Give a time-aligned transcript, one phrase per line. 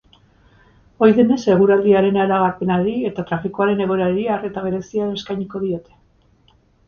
[1.07, 5.97] Ohi denez, eguraldiaren iragarpenari eta trafikoaren egoerari arreta berezia eskainiko diote.